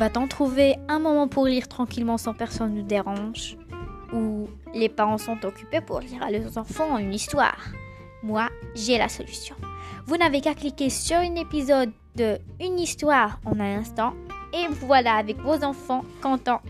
[0.00, 3.58] Va-t-on trouver un moment pour lire tranquillement sans personne ne dérange.
[4.14, 7.66] Ou les parents sont occupés pour lire à leurs enfants une histoire.
[8.22, 9.54] Moi, j'ai la solution.
[10.06, 14.14] Vous n'avez qu'à cliquer sur un épisode de Une histoire en un instant.
[14.54, 16.62] Et voilà avec vos enfants contents